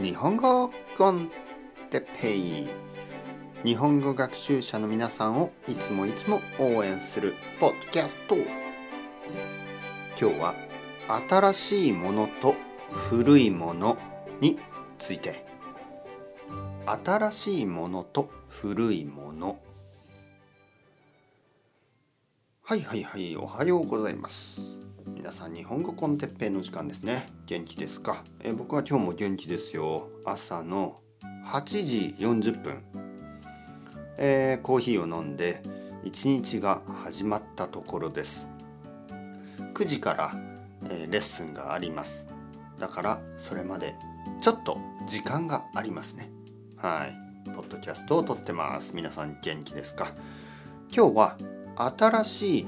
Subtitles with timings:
[0.00, 1.30] 日本語コン
[1.90, 2.68] テペイ。
[3.62, 8.34] 日本語学習者の皆さんをいつもいつも応援するポッドキャスト。
[10.18, 10.54] 今日は
[11.28, 12.54] 新しいものと
[12.88, 13.98] 古いもの
[14.40, 14.58] に
[14.96, 15.44] ついて。
[16.86, 19.60] 新しいものと古いもの。
[22.62, 24.62] はいはいはいおはようございます。
[25.20, 27.26] 皆さん日本語コンテッペイの時間ですね。
[27.44, 30.08] 元気ですか、え僕は今日も元気ですよ。
[30.24, 31.02] 朝の
[31.46, 32.82] 8時40分、
[34.16, 35.62] えー、コーヒーを飲んで
[36.04, 38.48] 一日が始まったところです。
[39.74, 40.32] 9時から、
[40.84, 42.30] えー、レッスンがあります。
[42.78, 43.94] だからそれまで
[44.40, 46.30] ちょっと時間がありますね。
[46.78, 47.50] はい。
[47.52, 48.96] ポッドキャストを撮ってます。
[48.96, 50.14] 皆さん元気ですか？
[50.90, 51.36] 今日は
[51.76, 52.66] 新しい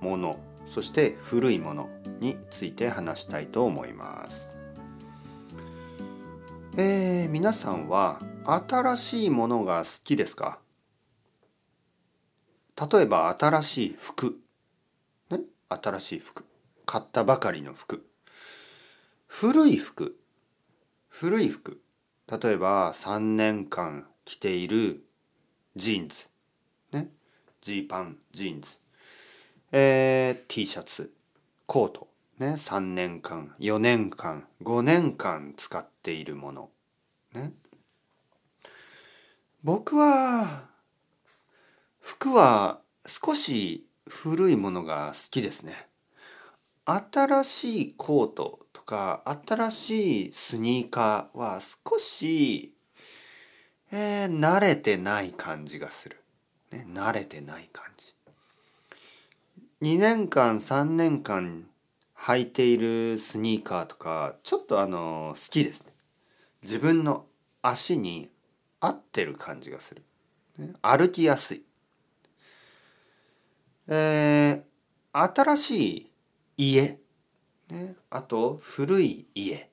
[0.00, 1.90] ものそして古いもの
[2.20, 4.56] について話したいと思います。
[6.76, 10.58] えー、皆さんは新しいものが好きですか？
[12.90, 14.40] 例えば新しい服、
[15.30, 16.44] ね、新しい服。
[16.86, 18.06] 買ったばかりの服。
[19.26, 20.18] 古い服。
[21.08, 21.80] 古い服。
[22.28, 25.04] 例えば3年間着ている
[25.76, 26.24] ジーンズ。
[26.92, 27.10] ね？
[27.60, 28.78] ジーパンジーンズ。
[29.74, 31.14] えー、T シャツ、
[31.64, 36.70] コート、ね、3年間、4年間、5年間使っているもの。
[37.32, 37.54] ね。
[39.62, 40.68] 僕は、
[42.00, 45.88] 服は少し古いものが好きですね。
[46.84, 52.74] 新しいコートとか新しいスニーカーは少し、
[53.90, 56.18] えー、慣れてない感じがする。
[56.70, 58.12] ね、慣れてない感じ。
[59.82, 61.66] 2年間3年間
[62.16, 65.92] 履いているスニーカーとかちょっとあの好きですね。
[66.62, 67.26] 自分の
[67.62, 68.30] 足に
[68.78, 70.04] 合ってる感じがする、
[70.82, 71.64] 歩きやすい。
[73.88, 76.10] えー、新しい
[76.56, 76.98] 家、
[77.68, 79.68] ね、あと古い家。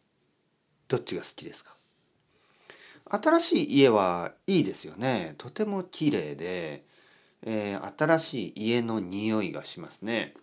[0.87, 1.75] どっちが好きですか？
[3.11, 5.35] 新しい家はいいですよね。
[5.37, 6.83] とても綺麗で
[7.43, 10.33] えー、新しい家の匂いがしますね。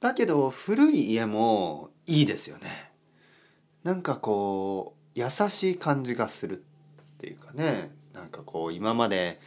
[0.00, 2.92] だけど古い家もいいですよね。
[3.84, 9.38] なんかこう優しい感じがするっていうかねなんかこう今まで、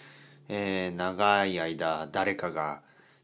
[0.47, 2.81] えー、長い間誰かが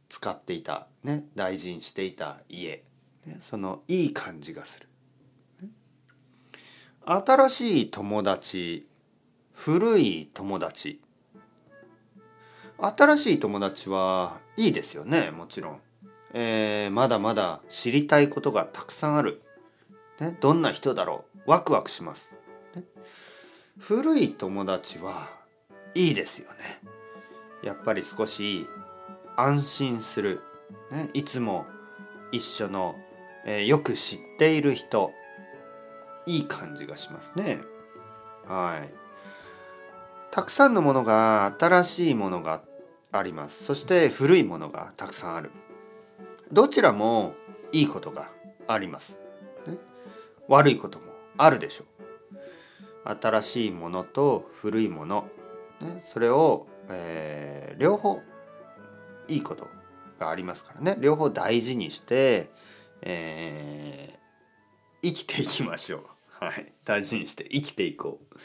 [0.09, 2.83] 使っていた、ね、大事にしていた家、
[3.25, 4.87] ね、そのいい感じがする。
[7.05, 8.87] 新しい友達
[9.53, 11.01] 古い友達
[12.79, 15.79] 新しい友達はいいですよねもちろん、
[16.33, 19.41] えー、まだまだ知りたいことがたくさんある、
[20.19, 21.51] ね、どんな人だろう。
[21.51, 22.39] ワクワクします、
[22.75, 22.83] ね、
[23.77, 25.29] 古い友達は
[25.93, 26.81] いいですよね。
[27.63, 28.67] やっぱり少し
[29.37, 30.41] 安心する、
[30.91, 31.65] ね、いつも
[32.31, 32.95] 一緒の、
[33.45, 35.11] えー、よく知っている人。
[36.25, 37.61] いい感じがしますね。
[38.47, 39.02] はい。
[40.33, 42.63] たくさんのものが新しいものが
[43.11, 43.65] あります。
[43.65, 45.51] そして古いものがたくさんある。
[46.51, 47.35] どちらも
[47.71, 48.31] いいことが
[48.67, 49.21] あります、
[49.67, 49.77] ね、
[50.47, 51.05] 悪いことも
[51.37, 51.83] あるでしょ
[53.05, 53.15] う。
[53.21, 55.27] 新しいものと古いもの、
[55.79, 58.19] ね、それを、えー、両方
[59.27, 59.67] いいこと
[60.17, 60.97] がありますからね。
[60.99, 62.49] 両方大事にして、
[63.03, 66.03] えー、生きていきましょう。
[66.43, 66.73] はい。
[66.85, 68.35] 大事にして生きていこう。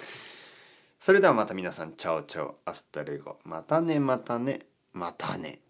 [0.98, 3.38] それではまた皆さん、 ciao ciao、hasta luego。
[3.44, 5.60] またね、またね、またね。